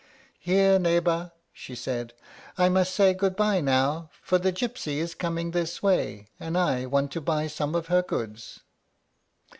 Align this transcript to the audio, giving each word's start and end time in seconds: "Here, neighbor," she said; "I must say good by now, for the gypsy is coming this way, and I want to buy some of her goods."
"Here, 0.39 0.79
neighbor," 0.79 1.31
she 1.53 1.75
said; 1.75 2.13
"I 2.57 2.69
must 2.69 2.95
say 2.95 3.13
good 3.13 3.35
by 3.35 3.61
now, 3.61 4.09
for 4.23 4.39
the 4.39 4.51
gypsy 4.51 4.95
is 4.95 5.13
coming 5.13 5.51
this 5.51 5.83
way, 5.83 6.25
and 6.39 6.57
I 6.57 6.87
want 6.87 7.11
to 7.11 7.21
buy 7.21 7.45
some 7.45 7.75
of 7.75 7.85
her 7.85 8.01
goods." 8.01 8.61